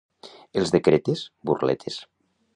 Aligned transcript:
Els 0.61 0.71
de 0.75 0.81
Cretes, 0.87 1.23
burletes. 1.51 2.01